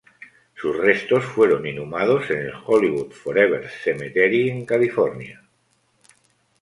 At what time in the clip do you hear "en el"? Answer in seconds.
2.31-2.53